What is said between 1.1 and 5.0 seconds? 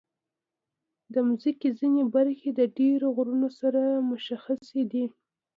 د مځکې ځینې برخې د ډېرو غرونو سره مشخصې